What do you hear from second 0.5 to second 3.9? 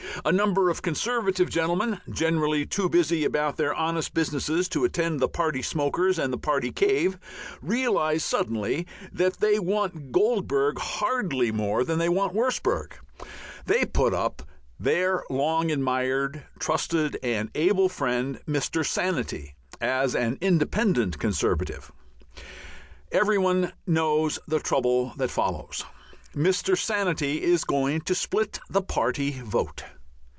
of Conservative gentlemen, generally too busy about their